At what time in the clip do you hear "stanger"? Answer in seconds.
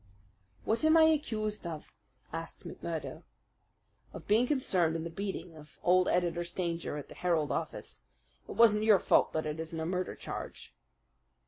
6.43-6.97